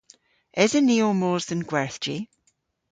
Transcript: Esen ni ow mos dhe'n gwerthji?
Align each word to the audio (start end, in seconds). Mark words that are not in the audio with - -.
Esen 0.63 0.83
ni 0.87 0.97
ow 1.07 1.15
mos 1.21 1.43
dhe'n 1.47 1.63
gwerthji? 1.69 2.17